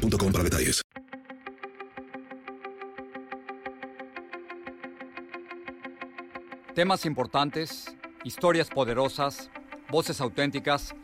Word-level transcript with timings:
para 0.00 0.44
detalles. 0.44 0.82
Temas 6.74 7.04
importantes, 7.04 7.94
historias 8.24 8.68
poderosas, 8.70 9.50
voces 9.90 10.20
auténticas. 10.20 10.94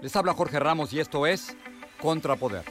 Les 0.00 0.14
habla 0.16 0.32
Jorge 0.32 0.58
Ramos 0.58 0.92
y 0.92 1.00
esto 1.00 1.26
es 1.26 1.56
Contrapoder. 2.00 2.64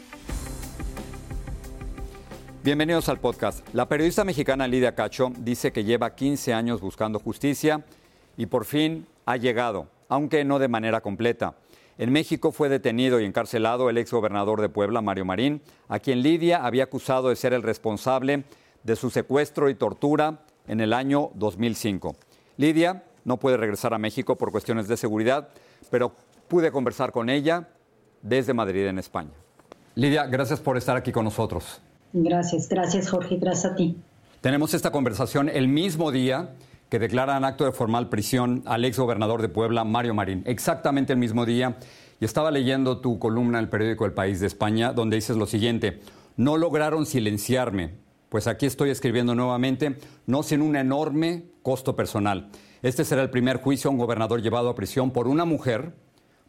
Bienvenidos 2.64 3.10
al 3.10 3.20
podcast. 3.20 3.68
La 3.74 3.88
periodista 3.88 4.24
mexicana 4.24 4.68
Lidia 4.68 4.96
Cacho 4.96 5.32
dice 5.38 5.72
que 5.72 5.84
lleva 5.84 6.16
15 6.16 6.54
años 6.54 6.82
buscando 6.82 7.20
justicia 7.20 7.86
y 8.38 8.48
por 8.48 8.66
fin 8.66 9.06
ha 9.26 9.38
llegado, 9.38 9.88
aunque 10.10 10.44
no 10.46 10.58
de 10.58 10.68
manera 10.68 11.02
completa. 11.02 11.56
En 11.98 12.12
México 12.12 12.52
fue 12.52 12.68
detenido 12.68 13.22
y 13.22 13.26
encarcelado 13.26 13.90
el 13.90 13.98
exgobernador 13.98 14.60
de 14.60 14.68
Puebla, 14.68 15.02
Mario 15.02 15.24
Marín, 15.24 15.62
a 15.88 16.00
quien 16.00 16.22
Lidia 16.22 16.66
había 16.66 16.84
acusado 16.84 17.30
de 17.30 17.38
ser 17.38 17.54
el 17.54 17.64
responsable 17.64 18.44
de 18.84 18.96
su 18.98 19.10
secuestro 19.10 19.70
y 19.70 19.76
tortura 19.76 20.42
en 20.68 20.82
el 20.82 20.92
año 20.92 21.32
2005. 21.36 22.18
Lidia 22.58 23.04
no 23.24 23.38
puede 23.38 23.56
regresar 23.56 23.94
a 23.94 23.98
México 23.98 24.38
por 24.38 24.52
cuestiones 24.52 24.90
de 24.90 24.98
seguridad, 24.98 25.50
pero 25.90 26.12
pude 26.50 26.70
conversar 26.70 27.14
con 27.14 27.30
ella 27.30 27.70
desde 28.22 28.54
Madrid, 28.54 28.88
en 28.88 29.00
España. 29.00 29.32
Lidia, 29.96 30.26
gracias 30.26 30.60
por 30.60 30.78
estar 30.78 30.98
aquí 30.98 31.14
con 31.14 31.24
nosotros. 31.24 31.82
Gracias, 32.12 32.68
gracias 32.68 33.10
Jorge, 33.10 33.38
gracias 33.38 33.72
a 33.72 33.76
ti. 33.76 33.98
Tenemos 34.42 34.74
esta 34.74 34.92
conversación 34.92 35.50
el 35.50 35.70
mismo 35.70 36.12
día 36.12 36.50
que 36.96 37.00
declaran 37.00 37.44
acto 37.44 37.66
de 37.66 37.74
formal 37.74 38.08
prisión 38.08 38.64
al 38.66 38.86
ex 38.86 38.98
gobernador 38.98 39.42
de 39.42 39.50
Puebla, 39.50 39.84
Mario 39.84 40.14
Marín, 40.14 40.44
exactamente 40.46 41.12
el 41.12 41.20
mismo 41.20 41.46
día. 41.46 41.76
Y 42.22 42.24
estaba 42.24 42.52
leyendo 42.52 43.02
tu 43.02 43.20
columna 43.20 43.58
en 43.58 43.66
el 43.66 43.70
periódico 43.70 44.06
El 44.06 44.14
País 44.14 44.40
de 44.40 44.48
España, 44.48 44.94
donde 44.94 45.18
dices 45.18 45.36
lo 45.36 45.46
siguiente, 45.46 46.00
no 46.38 46.56
lograron 46.56 47.06
silenciarme, 47.06 47.96
pues 48.30 48.48
aquí 48.48 48.66
estoy 48.66 48.92
escribiendo 48.92 49.36
nuevamente, 49.36 49.98
no 50.26 50.42
sin 50.42 50.62
un 50.62 50.78
enorme 50.78 51.44
costo 51.64 51.98
personal. 51.98 52.50
Este 52.82 53.04
será 53.04 53.24
el 53.24 53.30
primer 53.30 53.58
juicio 53.58 53.90
a 53.90 53.92
un 53.92 54.00
gobernador 54.00 54.42
llevado 54.42 54.70
a 54.70 54.76
prisión 54.76 55.12
por 55.12 55.28
una 55.28 55.44
mujer, 55.44 55.92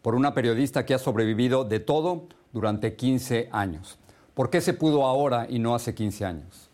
por 0.01 0.15
una 0.15 0.33
periodista 0.33 0.85
que 0.85 0.93
ha 0.93 0.97
sobrevivido 0.97 1.65
de 1.65 1.81
todo 1.81 2.29
durante 2.53 2.95
15 2.95 3.49
años. 3.51 3.99
¿Por 4.33 4.49
qué 4.49 4.61
se 4.61 4.73
pudo 4.73 5.05
ahora 5.07 5.45
y 5.49 5.59
no 5.59 5.75
hace 5.75 5.93
15 5.93 6.23
años? 6.23 6.66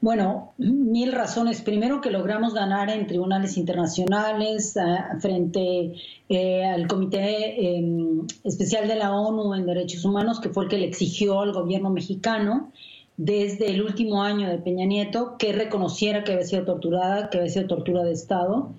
Bueno, 0.00 0.54
mil 0.56 1.12
razones. 1.12 1.60
Primero 1.60 2.00
que 2.00 2.10
logramos 2.10 2.54
ganar 2.54 2.88
en 2.88 3.06
tribunales 3.06 3.58
internacionales 3.58 4.74
ah, 4.78 5.18
frente 5.20 5.94
eh, 6.30 6.64
al 6.64 6.86
Comité 6.86 7.76
em, 7.76 8.26
Especial 8.42 8.88
de 8.88 8.96
la 8.96 9.12
ONU 9.12 9.54
en 9.54 9.66
Derechos 9.66 10.06
Humanos, 10.06 10.40
que 10.40 10.48
fue 10.48 10.64
el 10.64 10.70
que 10.70 10.78
le 10.78 10.86
exigió 10.86 11.40
al 11.40 11.52
gobierno 11.52 11.90
mexicano 11.90 12.72
desde 13.18 13.68
el 13.68 13.82
último 13.82 14.22
año 14.22 14.48
de 14.48 14.56
Peña 14.56 14.86
Nieto 14.86 15.36
que 15.38 15.52
reconociera 15.52 16.24
que 16.24 16.32
había 16.32 16.46
sido 16.46 16.64
torturada, 16.64 17.28
que 17.28 17.36
había 17.36 17.50
sido 17.50 17.66
tortura 17.66 18.02
de 18.02 18.12
Estado. 18.12 18.72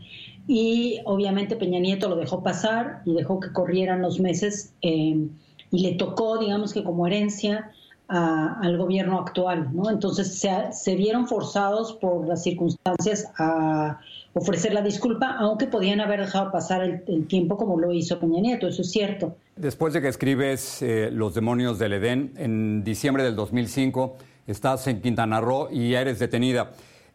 Y 0.47 1.01
obviamente 1.06 1.56
Peña 1.56 1.79
Nieto 1.79 2.09
lo 2.09 2.16
dejó 2.16 2.41
pasar 2.41 3.03
y 3.06 3.13
dejó 3.13 3.40
que 3.40 3.53
corrieran 3.53 4.01
los 4.01 4.19
meses 4.19 4.74
em, 4.81 5.29
y 5.72 5.81
le 5.84 5.91
tocó, 5.94 6.40
digamos 6.40 6.74
que 6.74 6.84
como 6.84 7.06
herencia, 7.06 7.72
al 8.11 8.77
gobierno 8.77 9.19
actual. 9.19 9.69
¿no? 9.73 9.89
Entonces 9.89 10.39
se, 10.39 10.95
vieron 10.95 11.27
forzados 11.27 11.94
por 11.94 12.27
las 12.27 12.44
circunstancias 12.44 13.31
a 13.38 13.99
ofrecer 14.33 14.73
la 14.73 14.81
disculpa, 14.81 15.35
aunque 15.39 15.67
podían 15.67 16.01
haber 16.01 16.21
dejado 16.21 16.51
pasar 16.51 16.83
el, 16.83 17.27
tiempo 17.27 17.57
como 17.57 17.79
lo 17.79 17.94
hizo 17.94 18.19
Peña 18.19 18.41
Nieto, 18.41 18.67
eso 18.67 18.81
es 18.81 18.91
cierto. 18.91 19.35
Después 19.55 19.94
de 19.94 20.01
que 20.01 20.07
escribes 20.07 20.81
eh, 20.81 21.09
Los 21.11 21.33
demonios 21.33 21.79
del 21.79 21.94
Edén, 21.94 22.33
en 22.38 22.83
diciembre 22.83 23.23
del 23.23 23.35
2005 23.35 24.16
estás 24.47 24.88
en 24.88 25.01
Quintana 25.01 25.39
Roo 25.39 25.69
y 25.71 25.94
eres 25.94 26.19
detenida. 26.19 26.71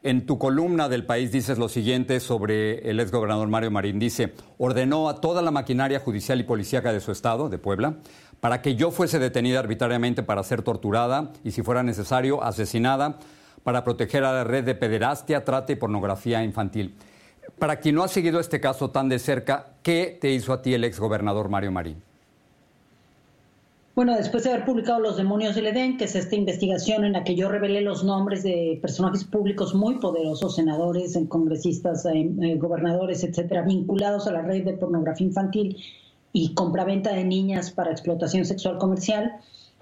En 0.07 0.25
tu 0.25 0.39
columna 0.39 0.89
del 0.89 1.05
país 1.05 1.33
dices 1.33 1.59
lo 1.59 1.69
siguiente 1.69 2.21
sobre 2.21 2.89
el 2.89 3.01
exgobernador 3.01 3.49
Mario 3.49 3.73
Marín. 3.73 3.99
Dice, 3.99 4.35
ordenó 4.57 5.09
a 5.09 5.21
toda 5.21 5.43
la 5.43 5.51
maquinaria 5.51 5.99
judicial 5.99 6.39
y 6.39 6.45
policíaca 6.45 6.93
de 6.93 7.01
su 7.01 7.11
estado, 7.11 7.49
de 7.49 7.59
Puebla, 7.59 7.97
para 8.39 8.63
que 8.63 8.77
yo 8.77 8.93
fuese 8.93 9.19
detenida 9.19 9.59
arbitrariamente 9.59 10.23
para 10.23 10.45
ser 10.45 10.63
torturada 10.63 11.33
y, 11.43 11.51
si 11.51 11.63
fuera 11.63 11.83
necesario, 11.83 12.41
asesinada 12.45 13.19
para 13.65 13.83
proteger 13.83 14.23
a 14.23 14.33
la 14.33 14.45
red 14.45 14.63
de 14.63 14.77
pederastia, 14.77 15.45
trata 15.45 15.73
y 15.73 15.75
pornografía 15.75 16.45
infantil. 16.45 16.95
Para 17.59 17.81
quien 17.81 17.97
no 17.97 18.05
ha 18.05 18.09
seguido 18.09 18.39
este 18.39 18.61
caso 18.61 18.91
tan 18.91 19.09
de 19.09 19.19
cerca, 19.19 19.73
¿qué 19.83 20.17
te 20.21 20.31
hizo 20.31 20.53
a 20.53 20.63
ti 20.63 20.73
el 20.73 20.85
exgobernador 20.85 21.49
Mario 21.49 21.73
Marín? 21.73 22.06
Bueno, 23.97 24.15
después 24.15 24.45
de 24.45 24.51
haber 24.51 24.67
publicado 24.67 25.01
Los 25.01 25.17
Demonios 25.17 25.55
del 25.55 25.69
Edén, 25.69 25.97
que 25.97 26.05
es 26.05 26.15
esta 26.15 26.37
investigación 26.37 27.07
en 27.07 27.15
la 27.15 27.25
que 27.25 27.35
yo 27.35 27.49
revelé 27.49 27.81
los 27.81 28.05
nombres 28.05 28.43
de 28.43 28.79
personajes 28.83 29.25
públicos 29.25 29.75
muy 29.75 29.95
poderosos, 30.01 30.57
senadores, 30.57 31.19
congresistas, 31.31 32.05
eh, 32.05 32.31
eh, 32.43 32.57
gobernadores, 32.57 33.25
etcétera, 33.25 33.63
vinculados 33.63 34.27
a 34.27 34.33
la 34.33 34.43
red 34.43 34.67
de 34.67 34.75
pornografía 34.75 35.27
infantil 35.27 35.83
y 36.35 36.53
compraventa 36.53 37.15
de 37.15 37.25
niñas 37.25 37.71
para 37.71 37.91
explotación 37.91 38.45
sexual 38.45 38.77
comercial, 38.77 39.33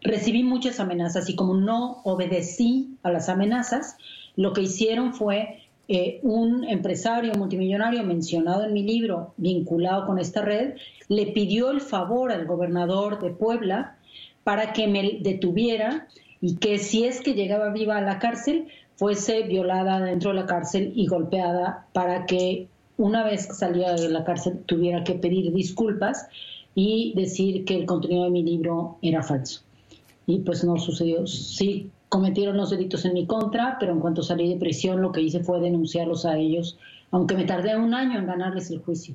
recibí 0.01 0.45
muchas 0.45 0.79
amenazas 0.79 1.29
y 1.29 1.35
como 1.35 1.55
no 1.55 2.01
obedecí 2.05 2.97
a 3.03 3.11
las 3.11 3.29
amenazas, 3.29 3.97
lo 4.37 4.53
que 4.53 4.63
hicieron 4.63 5.13
fue 5.13 5.65
eh, 5.89 6.21
un 6.23 6.63
empresario 6.63 7.35
multimillonario 7.35 8.05
mencionado 8.05 8.63
en 8.63 8.75
mi 8.75 8.85
libro, 8.85 9.35
vinculado 9.39 10.07
con 10.07 10.21
esta 10.21 10.41
red, 10.41 10.77
le 11.09 11.27
pidió 11.33 11.73
el 11.73 11.81
favor 11.81 12.31
al 12.31 12.47
gobernador 12.47 13.21
de 13.21 13.31
Puebla 13.31 13.97
para 14.45 14.73
que 14.73 14.87
me 14.87 15.19
detuviera 15.21 16.07
y 16.41 16.57
que 16.57 16.79
si 16.79 17.05
es 17.05 17.21
que 17.21 17.35
llegaba 17.35 17.71
viva 17.71 17.97
a 17.97 18.03
la 18.03 18.19
cárcel, 18.19 18.69
fuese 18.97 19.43
violada 19.43 20.01
dentro 20.01 20.31
de 20.31 20.37
la 20.37 20.47
cárcel 20.47 20.93
y 20.95 21.07
golpeada 21.07 21.87
para 21.93 22.27
que 22.27 22.69
una 22.97 23.25
vez 23.25 23.47
que 23.47 23.55
saliera 23.55 23.95
de 23.95 24.09
la 24.09 24.25
cárcel 24.25 24.61
tuviera 24.67 25.03
que 25.03 25.15
pedir 25.15 25.53
disculpas 25.53 26.29
y 26.75 27.13
decir 27.17 27.65
que 27.65 27.75
el 27.77 27.87
contenido 27.87 28.25
de 28.25 28.31
mi 28.31 28.43
libro 28.43 28.99
era 29.03 29.23
falso. 29.23 29.63
Y 30.27 30.41
pues 30.41 30.65
no 30.65 30.77
sucedió. 30.79 31.27
Sí, 31.27 31.91
cometieron 32.09 32.57
los 32.57 32.71
delitos 32.71 33.05
en 33.05 33.15
mi 33.15 33.27
contra, 33.27 33.77
pero 33.81 33.93
en 33.93 34.01
cuanto 34.01 34.23
salí 34.23 34.49
de 34.49 34.59
prisión 34.59 35.03
lo 35.03 35.13
que 35.13 35.21
hice 35.21 35.41
fue 35.41 35.61
denunciarlos 35.61 36.25
a 36.25 36.37
ellos, 36.37 36.79
aunque 37.11 37.35
me 37.35 37.45
tardé 37.45 37.77
un 37.77 37.95
año 37.95 38.19
en 38.19 38.27
ganarles 38.27 38.71
el 38.71 38.81
juicio. 38.81 39.15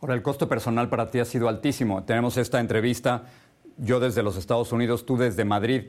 Ahora, 0.00 0.14
el 0.14 0.22
costo 0.22 0.48
personal 0.48 0.88
para 0.88 1.10
ti 1.10 1.18
ha 1.18 1.24
sido 1.24 1.48
altísimo. 1.48 2.04
Tenemos 2.04 2.36
esta 2.36 2.60
entrevista 2.60 3.24
yo 3.78 4.00
desde 4.00 4.22
los 4.22 4.36
Estados 4.36 4.72
Unidos, 4.72 5.06
tú 5.06 5.16
desde 5.16 5.44
Madrid. 5.44 5.82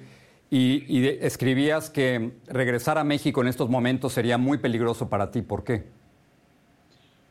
Y, 0.52 1.06
escribías 1.22 1.90
que 1.90 2.32
regresar 2.48 2.98
a 2.98 3.04
México 3.04 3.42
en 3.42 3.48
estos 3.48 3.70
momentos 3.70 4.14
sería 4.14 4.38
muy 4.38 4.58
peligroso 4.58 5.10
para 5.10 5.30
ti. 5.30 5.42
¿Por 5.42 5.64
qué? 5.64 5.84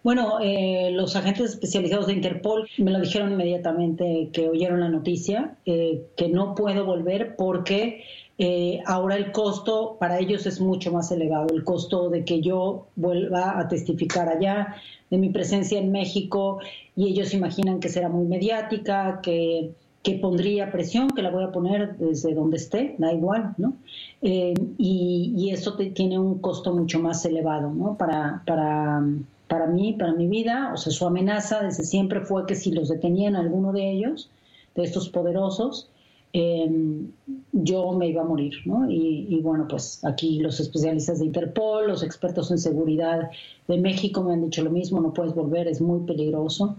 Bueno, 0.04 0.38
eh, 0.40 0.90
los 0.92 1.16
agentes 1.16 1.50
especializados 1.50 2.06
de 2.06 2.12
Interpol 2.12 2.68
me 2.78 2.92
lo 2.92 3.00
dijeron 3.00 3.32
inmediatamente 3.32 4.30
que 4.32 4.48
oyeron 4.48 4.80
la 4.80 4.88
noticia, 4.88 5.56
eh, 5.66 6.06
que 6.16 6.28
no 6.28 6.54
puedo 6.54 6.84
volver 6.84 7.34
porque 7.36 8.04
eh, 8.38 8.80
ahora 8.86 9.16
el 9.16 9.32
costo 9.32 9.96
para 9.98 10.20
ellos 10.20 10.46
es 10.46 10.60
mucho 10.60 10.92
más 10.92 11.10
elevado. 11.10 11.48
El 11.52 11.64
costo 11.64 12.08
de 12.08 12.24
que 12.24 12.40
yo 12.40 12.86
vuelva 12.94 13.58
a 13.58 13.66
testificar 13.66 14.28
allá, 14.28 14.76
de 15.10 15.18
mi 15.18 15.30
presencia 15.30 15.78
en 15.80 15.90
México, 15.90 16.60
y 16.94 17.08
ellos 17.08 17.34
imaginan 17.34 17.80
que 17.80 17.88
será 17.88 18.08
muy 18.08 18.26
mediática, 18.26 19.20
que 19.22 19.72
que 20.02 20.14
pondría 20.14 20.70
presión, 20.70 21.10
que 21.10 21.22
la 21.22 21.30
voy 21.30 21.44
a 21.44 21.52
poner 21.52 21.96
desde 21.98 22.34
donde 22.34 22.56
esté, 22.56 22.94
da 22.98 23.12
igual, 23.12 23.54
¿no? 23.58 23.74
Eh, 24.22 24.54
y, 24.78 25.50
eso 25.52 25.76
tiene 25.76 26.18
un 26.18 26.38
costo 26.38 26.74
mucho 26.74 27.00
más 27.00 27.24
elevado, 27.24 27.70
¿no? 27.70 27.96
Para, 27.96 28.42
para, 28.46 29.02
para 29.48 29.66
mí, 29.66 29.94
para 29.94 30.12
mi 30.12 30.28
vida, 30.28 30.70
o 30.72 30.76
sea, 30.76 30.92
su 30.92 31.06
amenaza 31.06 31.62
desde 31.62 31.84
siempre 31.84 32.20
fue 32.20 32.46
que 32.46 32.54
si 32.54 32.70
los 32.70 32.88
detenían 32.88 33.34
alguno 33.34 33.72
de 33.72 33.90
ellos, 33.90 34.30
de 34.74 34.84
estos 34.84 35.08
poderosos, 35.08 35.90
em, 36.32 37.10
yo 37.52 37.90
me 37.92 38.08
iba 38.08 38.22
a 38.22 38.24
morir, 38.24 38.54
¿no? 38.66 38.88
Y, 38.88 39.26
y, 39.28 39.40
bueno, 39.40 39.66
pues 39.68 40.04
aquí 40.04 40.38
los 40.38 40.60
especialistas 40.60 41.18
de 41.18 41.26
Interpol, 41.26 41.88
los 41.88 42.02
expertos 42.02 42.50
en 42.50 42.58
seguridad 42.58 43.30
de 43.66 43.78
México 43.78 44.22
me 44.22 44.34
han 44.34 44.42
dicho 44.44 44.62
lo 44.62 44.70
mismo, 44.70 45.00
no 45.00 45.12
puedes 45.12 45.34
volver, 45.34 45.66
es 45.66 45.80
muy 45.80 46.00
peligroso. 46.06 46.76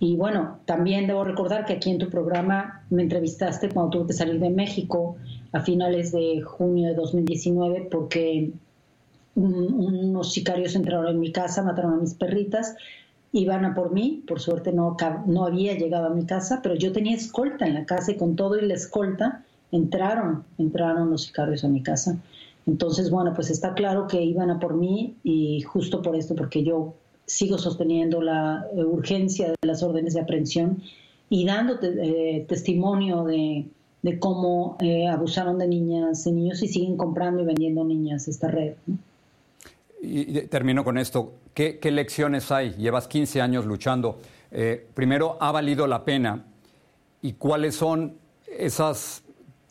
Y 0.00 0.16
bueno, 0.16 0.60
también 0.64 1.06
debo 1.06 1.24
recordar 1.24 1.64
que 1.64 1.72
aquí 1.74 1.90
en 1.90 1.98
tu 1.98 2.08
programa 2.08 2.84
me 2.88 3.02
entrevistaste 3.02 3.68
cuando 3.68 3.90
tuve 3.90 4.06
que 4.08 4.12
salir 4.12 4.38
de 4.38 4.50
México 4.50 5.16
a 5.52 5.60
finales 5.60 6.12
de 6.12 6.40
junio 6.42 6.88
de 6.88 6.94
2019 6.94 7.88
porque 7.90 8.52
unos 9.34 10.32
sicarios 10.32 10.74
entraron 10.74 11.08
en 11.08 11.20
mi 11.20 11.32
casa, 11.32 11.62
mataron 11.62 11.94
a 11.94 11.96
mis 11.96 12.14
perritas, 12.14 12.76
iban 13.32 13.64
a 13.64 13.74
por 13.74 13.92
mí, 13.92 14.22
por 14.26 14.40
suerte 14.40 14.72
no, 14.72 14.96
no 15.26 15.44
había 15.44 15.74
llegado 15.76 16.06
a 16.06 16.14
mi 16.14 16.26
casa, 16.26 16.60
pero 16.62 16.76
yo 16.76 16.92
tenía 16.92 17.16
escolta 17.16 17.66
en 17.66 17.74
la 17.74 17.84
casa 17.84 18.12
y 18.12 18.16
con 18.16 18.36
todo 18.36 18.56
y 18.56 18.66
la 18.66 18.74
escolta 18.74 19.44
entraron, 19.72 20.44
entraron 20.58 21.10
los 21.10 21.24
sicarios 21.24 21.64
a 21.64 21.68
mi 21.68 21.82
casa. 21.82 22.18
Entonces, 22.66 23.10
bueno, 23.10 23.32
pues 23.34 23.50
está 23.50 23.74
claro 23.74 24.06
que 24.06 24.22
iban 24.22 24.50
a 24.50 24.60
por 24.60 24.74
mí 24.74 25.16
y 25.24 25.62
justo 25.62 26.02
por 26.02 26.14
esto, 26.16 26.34
porque 26.34 26.62
yo 26.62 26.94
sigo 27.28 27.58
sosteniendo 27.58 28.22
la 28.22 28.66
eh, 28.74 28.82
urgencia 28.82 29.48
de 29.48 29.56
las 29.66 29.82
órdenes 29.82 30.14
de 30.14 30.20
aprehensión 30.20 30.82
y 31.28 31.44
dando 31.44 31.78
eh, 31.82 32.46
testimonio 32.48 33.24
de, 33.24 33.66
cómo 34.18 34.78
eh, 34.80 35.06
abusaron 35.06 35.58
de 35.58 35.68
niñas 35.68 36.26
y 36.26 36.32
niños 36.32 36.62
y 36.62 36.68
siguen 36.68 36.96
comprando 36.96 37.42
y 37.42 37.44
vendiendo 37.44 37.84
niñas 37.84 38.26
esta 38.26 38.48
red. 38.48 38.74
Y 40.00 40.42
termino 40.46 40.84
con 40.84 40.96
esto. 40.96 41.34
¿Qué, 41.52 41.78
lecciones 41.82 42.50
hay? 42.50 42.70
Llevas 42.78 43.08
15 43.08 43.42
años 43.42 43.66
luchando. 43.66 44.18
primero, 44.94 45.36
¿ha 45.40 45.52
valido 45.52 45.86
la 45.86 46.04
pena? 46.04 46.44
¿Y 47.20 47.32
cuáles 47.32 47.74
son 47.74 48.14
esas 48.46 49.24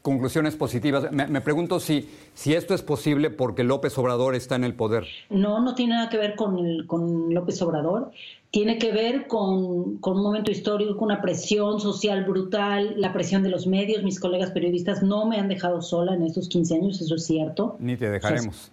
conclusiones 0.08 0.56
positivas. 0.56 1.12
Me, 1.12 1.42
pregunto 1.42 1.82
si, 1.82 2.08
si 2.34 2.54
esto 2.54 2.74
es 2.74 2.82
posible 2.82 3.30
porque 3.30 3.66
López 3.66 3.98
Obrador 3.98 4.36
está 4.36 4.56
en 4.56 4.64
el 4.64 4.74
poder. 4.74 5.06
No, 5.30 5.62
no 5.62 5.76
tiene 5.76 5.96
nada 5.96 6.08
que 6.08 6.16
ver 6.16 6.36
con, 6.38 6.88
con 6.88 7.34
López 7.34 7.62
Obrador. 7.62 8.12
Tiene 8.50 8.78
que 8.78 8.94
ver 8.94 9.28
con, 9.28 9.98
con, 9.98 10.16
un 10.16 10.24
momento 10.24 10.50
histórico, 10.50 10.96
con 10.96 11.08
una 11.12 11.22
presión 11.22 11.82
social 11.82 12.24
brutal, 12.24 12.94
la 12.96 13.12
presión 13.12 13.44
de 13.44 13.50
los 13.50 13.68
medios. 13.68 14.02
Mis 14.04 14.22
colegas 14.22 14.52
periodistas 14.52 15.04
no 15.04 15.26
me 15.26 15.42
han 15.42 15.50
dejado 15.50 15.82
sola 15.82 16.14
en 16.14 16.24
estos 16.24 16.48
15 16.48 16.76
años, 16.76 17.02
eso 17.02 17.16
es 17.16 17.26
cierto. 17.26 17.76
Ni 17.80 17.98
te 17.98 18.10
dejaremos. 18.10 18.72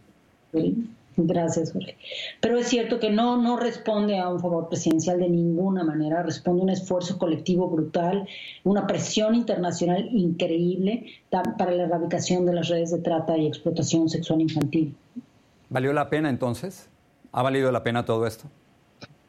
Gracias, 1.17 1.73
Jorge. 1.73 1.97
Pero 2.41 2.59
es 2.59 2.67
cierto 2.69 2.99
que 2.99 3.11
no, 3.11 3.41
no 3.41 3.57
responde 3.57 4.19
a 4.19 4.29
un 4.29 4.41
favor 4.41 4.69
presidencial 4.69 5.21
de 5.21 5.29
ninguna 5.29 5.85
manera, 5.85 6.23
responde 6.23 6.63
a 6.63 6.65
un 6.65 6.71
esfuerzo 6.71 7.19
colectivo 7.19 7.69
brutal, 7.69 8.27
una 8.65 8.87
presión 8.87 9.35
internacional 9.35 10.09
increíble 10.13 11.07
para 11.31 11.71
la 11.71 11.85
erradicación 11.85 12.47
de 12.47 12.55
las 12.55 12.69
redes 12.69 12.91
de 12.91 12.99
trata 12.99 13.37
y 13.37 13.47
explotación 13.47 14.09
sexual 14.09 14.41
infantil. 14.41 14.95
¿Valió 15.71 15.93
la 15.93 16.11
pena 16.11 16.31
entonces? 16.31 16.89
¿Ha 17.33 17.43
valido 17.43 17.71
la 17.71 17.83
pena 17.83 18.05
todo 18.05 18.27
esto? 18.27 18.49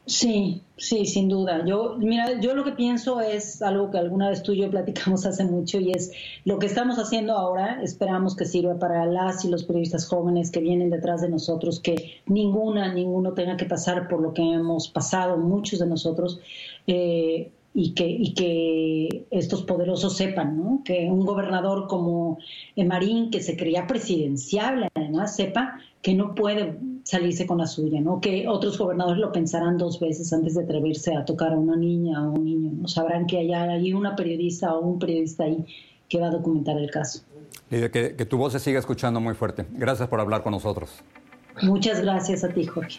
Sí, 0.06 0.62
sí, 0.76 1.04
sin 1.04 1.28
duda. 1.28 1.64
Yo, 1.66 1.96
mira, 1.98 2.40
yo 2.40 2.54
lo 2.54 2.62
que 2.62 2.70
pienso 2.70 3.20
es 3.20 3.60
algo 3.60 3.90
que 3.90 3.98
alguna 3.98 4.28
vez 4.28 4.40
tú 4.44 4.52
y 4.52 4.60
yo 4.60 4.70
platicamos 4.70 5.26
hace 5.26 5.44
mucho 5.44 5.80
y 5.80 5.90
es 5.90 6.12
lo 6.44 6.60
que 6.60 6.66
estamos 6.66 6.96
haciendo 6.98 7.32
ahora. 7.32 7.82
Esperamos 7.82 8.36
que 8.36 8.44
sirva 8.44 8.78
para 8.78 9.04
las 9.04 9.44
y 9.44 9.48
los 9.48 9.64
periodistas 9.64 10.06
jóvenes 10.06 10.52
que 10.52 10.60
vienen 10.60 10.90
detrás 10.90 11.22
de 11.22 11.28
nosotros, 11.28 11.80
que 11.80 12.20
ninguna, 12.26 12.92
ninguno 12.94 13.32
tenga 13.32 13.56
que 13.56 13.64
pasar 13.64 14.06
por 14.06 14.20
lo 14.20 14.32
que 14.32 14.42
hemos 14.42 14.88
pasado, 14.88 15.38
muchos 15.38 15.80
de 15.80 15.86
nosotros. 15.86 16.38
Eh, 16.86 17.50
y 17.74 17.92
que, 17.92 18.06
y 18.08 18.32
que 18.32 19.26
estos 19.30 19.62
poderosos 19.64 20.16
sepan, 20.16 20.56
¿no? 20.56 20.82
que 20.82 21.10
un 21.10 21.26
gobernador 21.26 21.88
como 21.88 22.38
Marín, 22.74 23.30
que 23.30 23.42
se 23.42 23.54
creía 23.54 23.86
presidencial, 23.86 24.88
además 24.94 25.36
sepa 25.36 25.78
que 26.00 26.14
no 26.14 26.34
puede 26.34 26.78
salirse 27.06 27.46
con 27.46 27.58
la 27.58 27.66
suya, 27.66 28.00
¿no? 28.00 28.20
que 28.20 28.48
otros 28.48 28.76
gobernadores 28.76 29.20
lo 29.20 29.30
pensarán 29.30 29.78
dos 29.78 30.00
veces 30.00 30.32
antes 30.32 30.54
de 30.54 30.64
atreverse 30.64 31.14
a 31.14 31.24
tocar 31.24 31.52
a 31.52 31.56
una 31.56 31.76
niña 31.76 32.28
o 32.28 32.32
un 32.32 32.44
niño, 32.44 32.72
¿no? 32.80 32.88
sabrán 32.88 33.28
que 33.28 33.38
hay, 33.38 33.52
hay 33.52 33.92
una 33.92 34.16
periodista 34.16 34.74
o 34.74 34.80
un 34.80 34.98
periodista 34.98 35.44
ahí 35.44 35.64
que 36.08 36.18
va 36.18 36.26
a 36.26 36.30
documentar 36.30 36.76
el 36.78 36.90
caso. 36.90 37.22
Que, 37.70 37.90
que 37.90 38.26
tu 38.26 38.38
voz 38.38 38.52
se 38.52 38.58
siga 38.58 38.80
escuchando 38.80 39.20
muy 39.20 39.34
fuerte. 39.34 39.66
Gracias 39.70 40.08
por 40.08 40.20
hablar 40.20 40.42
con 40.42 40.50
nosotros. 40.50 40.90
Muchas 41.62 42.00
gracias 42.00 42.42
a 42.42 42.48
ti, 42.48 42.66
Jorge. 42.66 42.98